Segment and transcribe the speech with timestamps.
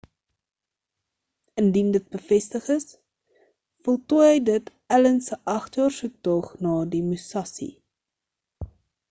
[1.63, 2.87] indien dit bevestig is
[3.89, 7.71] voltooi dit allen se agt-jaar soektog na die musashi